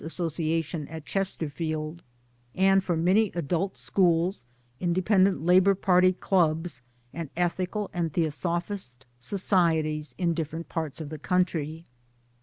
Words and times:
Association 0.03 0.87
at 0.87 1.05
Chesterfield; 1.05 2.01
and 2.55 2.83
for 2.83 2.97
many 2.97 3.31
Adult 3.35 3.77
Schools, 3.77 4.45
I.L'.P. 4.81 5.73
Clubs 6.13 6.81
and 7.13 7.29
Ethical 7.37 7.91
and 7.93 8.11
Theosophist 8.11 9.05
societies 9.19 10.15
in 10.17 10.33
different 10.33 10.69
parts 10.69 11.01
of 11.01 11.09
the 11.09 11.19
country. 11.19 11.85